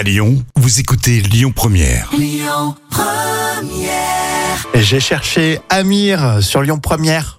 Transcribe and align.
À 0.00 0.02
Lyon, 0.02 0.42
vous 0.56 0.80
écoutez 0.80 1.20
Lyon 1.20 1.52
Première. 1.54 2.10
J'ai 4.74 4.98
cherché 4.98 5.60
Amir 5.68 6.38
sur 6.40 6.62
Lyon 6.62 6.78
Première. 6.78 7.38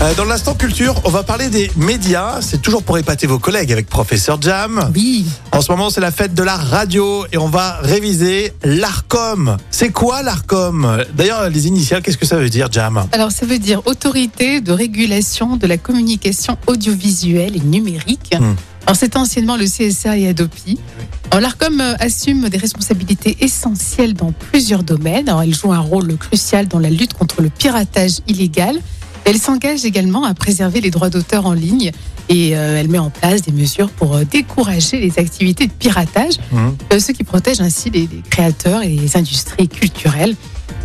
Euh, 0.00 0.14
Dans 0.14 0.24
l'instant 0.24 0.56
culture, 0.56 1.00
on 1.04 1.10
va 1.10 1.22
parler 1.22 1.48
des 1.48 1.70
médias. 1.76 2.40
C'est 2.40 2.60
toujours 2.60 2.82
pour 2.82 2.98
épater 2.98 3.28
vos 3.28 3.38
collègues 3.38 3.70
avec 3.70 3.86
Professeur 3.86 4.42
Jam. 4.42 4.90
Oui, 4.96 5.24
En 5.52 5.60
ce 5.60 5.70
moment, 5.70 5.90
c'est 5.90 6.00
la 6.00 6.10
fête 6.10 6.34
de 6.34 6.42
la 6.42 6.56
radio 6.56 7.24
et 7.32 7.38
on 7.38 7.48
va 7.48 7.78
réviser 7.82 8.52
l'ARCOM. 8.64 9.58
C'est 9.70 9.90
quoi 9.90 10.24
l'ARCOM? 10.24 11.04
D'ailleurs, 11.14 11.48
les 11.50 11.68
initiales, 11.68 12.02
qu'est-ce 12.02 12.18
que 12.18 12.26
ça 12.26 12.34
veut 12.34 12.50
dire, 12.50 12.66
Jam? 12.72 13.06
Alors 13.12 13.30
ça 13.30 13.46
veut 13.46 13.60
dire 13.60 13.80
Autorité 13.86 14.60
de 14.60 14.72
régulation 14.72 15.56
de 15.56 15.68
la 15.68 15.78
communication 15.78 16.58
audiovisuelle 16.66 17.56
et 17.56 17.60
numérique. 17.60 18.34
Hmm. 18.40 18.54
Alors 18.86 18.96
c'était 18.96 19.16
anciennement 19.16 19.56
le 19.56 19.64
CSA 19.64 20.18
et 20.18 20.28
Adopi. 20.28 20.78
Alors 21.30 21.40
l'ARCOM 21.40 21.80
euh, 21.80 21.94
assume 21.98 22.48
des 22.48 22.58
responsabilités 22.58 23.36
essentielles 23.40 24.14
dans 24.14 24.32
plusieurs 24.32 24.82
domaines. 24.82 25.28
Alors 25.28 25.42
elle 25.42 25.54
joue 25.54 25.72
un 25.72 25.78
rôle 25.78 26.16
crucial 26.16 26.68
dans 26.68 26.78
la 26.78 26.90
lutte 26.90 27.14
contre 27.14 27.42
le 27.42 27.48
piratage 27.48 28.18
illégal. 28.26 28.78
Elle 29.24 29.38
s'engage 29.38 29.84
également 29.84 30.24
à 30.24 30.34
préserver 30.34 30.80
les 30.80 30.90
droits 30.90 31.10
d'auteur 31.10 31.46
en 31.46 31.52
ligne 31.52 31.92
et 32.28 32.56
euh, 32.56 32.78
elle 32.78 32.88
met 32.88 32.98
en 32.98 33.10
place 33.10 33.42
des 33.42 33.52
mesures 33.52 33.90
pour 33.90 34.16
euh, 34.16 34.24
décourager 34.24 34.98
les 34.98 35.18
activités 35.18 35.66
de 35.66 35.72
piratage, 35.72 36.34
euh, 36.92 36.98
ce 36.98 37.12
qui 37.12 37.24
protège 37.24 37.60
ainsi 37.60 37.90
les, 37.90 38.00
les 38.00 38.22
créateurs 38.30 38.82
et 38.82 38.88
les 38.88 39.16
industries 39.16 39.68
culturelles. 39.68 40.34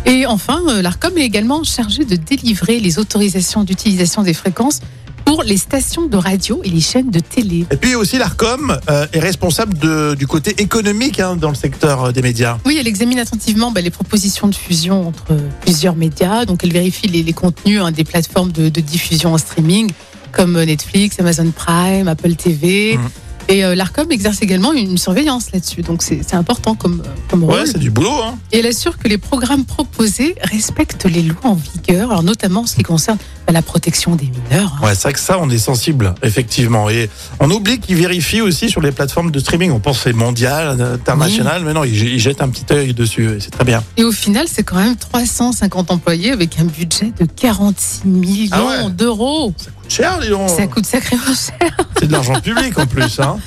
Et 0.06 0.26
enfin, 0.26 0.62
l'ARCOM 0.80 1.16
est 1.18 1.22
également 1.22 1.64
chargé 1.64 2.04
de 2.04 2.16
délivrer 2.16 2.80
les 2.80 2.98
autorisations 2.98 3.64
d'utilisation 3.64 4.22
des 4.22 4.34
fréquences 4.34 4.80
pour 5.28 5.42
les 5.42 5.58
stations 5.58 6.06
de 6.06 6.16
radio 6.16 6.60
et 6.64 6.70
les 6.70 6.80
chaînes 6.80 7.10
de 7.10 7.20
télé. 7.20 7.66
Et 7.70 7.76
puis 7.76 7.94
aussi, 7.94 8.16
l'ARCOM 8.16 8.78
euh, 8.88 9.06
est 9.12 9.18
responsable 9.20 9.76
de- 9.78 10.14
du 10.14 10.26
côté 10.26 10.54
économique 10.62 11.20
hein, 11.20 11.36
dans 11.36 11.50
le 11.50 11.54
secteur 11.54 12.04
euh, 12.04 12.12
des 12.12 12.22
médias. 12.22 12.56
Oui, 12.64 12.78
elle 12.80 12.86
examine 12.88 13.18
attentivement 13.18 13.70
bah, 13.70 13.82
les 13.82 13.90
propositions 13.90 14.48
de 14.48 14.54
fusion 14.54 15.06
entre 15.06 15.36
plusieurs 15.60 15.96
médias. 15.96 16.46
Donc, 16.46 16.64
elle 16.64 16.72
vérifie 16.72 17.08
les, 17.08 17.22
les 17.22 17.32
contenus 17.34 17.78
hein, 17.82 17.90
des 17.92 18.04
plateformes 18.04 18.52
de, 18.52 18.70
de 18.70 18.80
diffusion 18.80 19.34
en 19.34 19.38
streaming 19.38 19.90
comme 20.32 20.56
euh, 20.56 20.64
Netflix, 20.64 21.20
Amazon 21.20 21.50
Prime, 21.54 22.08
Apple 22.08 22.34
TV. 22.34 22.96
Mhm. 22.96 23.08
Et 23.50 23.64
euh, 23.64 23.74
l'ARCOM 23.74 24.10
exerce 24.10 24.40
également 24.42 24.72
une 24.72 24.96
surveillance 24.98 25.52
là-dessus. 25.52 25.80
Donc, 25.82 26.02
c'est 26.02 26.34
important 26.34 26.74
comme, 26.74 27.02
comme 27.30 27.44
rôle. 27.44 27.54
Ouais, 27.60 27.66
c'est 27.66 27.78
du 27.78 27.90
boulot. 27.90 28.12
Hein. 28.22 28.38
Et 28.52 28.58
elle 28.60 28.66
assure 28.66 28.98
que 28.98 29.08
les 29.08 29.16
programmes 29.18 29.64
proposés 29.64 30.34
respectent 30.42 31.06
les 31.06 31.22
lois 31.22 31.40
en 31.44 31.54
vigueur, 31.54 32.10
alors 32.10 32.22
notamment 32.22 32.60
en 32.62 32.66
ce 32.66 32.76
qui 32.76 32.82
concerne 32.82 33.16
la 33.52 33.62
protection 33.62 34.14
des 34.16 34.26
mineurs. 34.26 34.76
hein. 34.80 34.84
Ouais, 34.86 34.94
c'est 34.94 35.02
vrai 35.04 35.12
que 35.12 35.20
ça, 35.20 35.38
on 35.40 35.48
est 35.50 35.58
sensible, 35.58 36.14
effectivement. 36.22 36.88
Et 36.90 37.08
on 37.40 37.50
oublie 37.50 37.78
qu'ils 37.78 37.96
vérifient 37.96 38.40
aussi 38.42 38.68
sur 38.68 38.80
les 38.80 38.92
plateformes 38.92 39.30
de 39.30 39.38
streaming. 39.38 39.70
On 39.70 39.80
pense 39.80 39.98
que 39.98 40.02
c'est 40.04 40.12
mondial, 40.12 40.80
international, 40.80 41.62
mais 41.64 41.72
non, 41.72 41.84
ils, 41.84 42.18
jettent 42.18 42.42
un 42.42 42.48
petit 42.48 42.66
œil 42.72 42.94
dessus. 42.94 43.38
C'est 43.40 43.50
très 43.50 43.64
bien. 43.64 43.82
Et 43.96 44.04
au 44.04 44.12
final, 44.12 44.46
c'est 44.50 44.62
quand 44.62 44.76
même 44.76 44.96
350 44.96 45.90
employés 45.90 46.30
avec 46.32 46.58
un 46.60 46.64
budget 46.64 47.12
de 47.18 47.24
46 47.26 48.06
millions 48.06 48.50
Ah 48.52 48.84
ouais. 48.84 48.90
d'euros. 48.90 49.52
Ça 49.58 49.70
coûte 49.70 49.90
cher, 49.90 50.18
dis 50.20 50.28
donc. 50.28 50.48
Ça 50.50 50.66
coûte 50.66 50.86
sacrément 50.86 51.22
cher. 51.26 51.70
C'est 51.98 52.06
de 52.06 52.12
l'argent 52.12 52.40
public 52.40 52.78
en 52.78 52.86
plus. 52.86 53.18
Hein. 53.20 53.38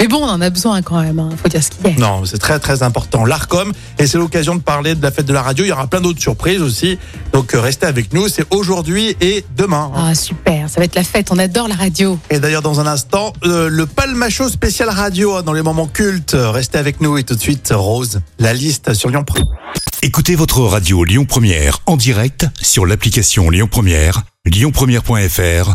Mais 0.00 0.08
bon, 0.08 0.16
on 0.24 0.28
en 0.30 0.40
a 0.40 0.48
besoin 0.48 0.80
quand 0.80 1.02
même, 1.02 1.22
il 1.30 1.36
faut 1.36 1.48
dire 1.48 1.62
ce 1.62 1.68
qu'il 1.70 1.86
y 1.86 1.94
a. 1.94 1.98
Non, 2.00 2.24
c'est 2.24 2.38
très 2.38 2.58
très 2.58 2.82
important. 2.82 3.26
L'ARCOM, 3.26 3.70
et 3.98 4.06
c'est 4.06 4.16
l'occasion 4.16 4.54
de 4.54 4.60
parler 4.62 4.94
de 4.94 5.02
la 5.02 5.10
fête 5.10 5.26
de 5.26 5.32
la 5.34 5.42
radio. 5.42 5.62
Il 5.64 5.68
y 5.68 5.72
aura 5.72 5.86
plein 5.88 6.00
d'autres 6.00 6.22
surprises 6.22 6.62
aussi. 6.62 6.98
Donc 7.34 7.54
euh, 7.54 7.60
restez 7.60 7.84
avec 7.86 8.14
nous. 8.14 8.26
C'est 8.28 8.46
aujourd'hui 8.50 9.14
et 9.20 9.44
demain. 9.56 9.92
hein. 9.94 10.06
Ah 10.10 10.14
super, 10.14 10.70
ça 10.70 10.80
va 10.80 10.86
être 10.86 10.94
la 10.94 11.04
fête, 11.04 11.30
on 11.30 11.38
adore 11.38 11.68
la 11.68 11.74
radio. 11.74 12.18
Et 12.30 12.38
d'ailleurs, 12.40 12.62
dans 12.62 12.80
un 12.80 12.86
instant, 12.86 13.34
euh, 13.44 13.68
le 13.68 13.84
Palmacho 13.84 14.48
spécial 14.48 14.88
radio 14.88 15.36
hein, 15.36 15.42
dans 15.42 15.52
les 15.52 15.62
moments 15.62 15.86
cultes. 15.86 16.34
Restez 16.34 16.78
avec 16.78 17.02
nous 17.02 17.18
et 17.18 17.22
tout 17.24 17.34
de 17.34 17.40
suite, 17.40 17.70
Rose, 17.74 18.22
la 18.38 18.54
liste 18.54 18.94
sur 18.94 19.10
Lyon 19.10 19.24
Pro. 19.24 19.42
Écoutez 20.02 20.34
votre 20.34 20.60
radio 20.62 21.04
Lyon 21.04 21.26
Première 21.26 21.80
en 21.84 21.98
direct 21.98 22.46
sur 22.62 22.86
l'application 22.86 23.50
Lyon 23.50 23.68
Première, 23.70 24.22
lyonpremière.fr 24.46 25.74